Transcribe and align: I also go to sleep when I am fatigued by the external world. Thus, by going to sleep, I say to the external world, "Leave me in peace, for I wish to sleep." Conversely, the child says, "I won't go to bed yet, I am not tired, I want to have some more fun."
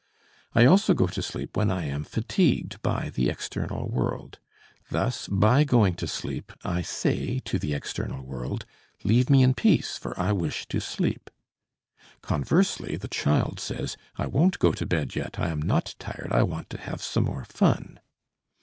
I 0.55 0.65
also 0.65 0.95
go 0.95 1.05
to 1.05 1.21
sleep 1.21 1.55
when 1.55 1.69
I 1.69 1.85
am 1.85 2.03
fatigued 2.03 2.81
by 2.81 3.11
the 3.11 3.29
external 3.29 3.87
world. 3.87 4.39
Thus, 4.89 5.27
by 5.27 5.63
going 5.63 5.93
to 5.97 6.07
sleep, 6.07 6.51
I 6.63 6.81
say 6.81 7.37
to 7.45 7.59
the 7.59 7.75
external 7.75 8.23
world, 8.25 8.65
"Leave 9.03 9.29
me 9.29 9.43
in 9.43 9.53
peace, 9.53 9.97
for 9.97 10.19
I 10.19 10.31
wish 10.31 10.65
to 10.69 10.79
sleep." 10.79 11.29
Conversely, 12.23 12.95
the 12.95 13.09
child 13.09 13.59
says, 13.59 13.95
"I 14.17 14.25
won't 14.25 14.57
go 14.57 14.71
to 14.71 14.87
bed 14.87 15.13
yet, 15.15 15.37
I 15.37 15.49
am 15.49 15.61
not 15.61 15.93
tired, 15.99 16.29
I 16.33 16.41
want 16.41 16.71
to 16.71 16.79
have 16.81 17.03
some 17.03 17.25
more 17.25 17.45
fun." 17.45 17.99